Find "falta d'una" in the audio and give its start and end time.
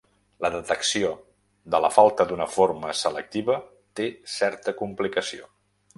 1.97-2.49